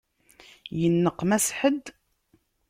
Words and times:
Yenneqmas 0.79 1.45
ḥedd? 1.59 1.85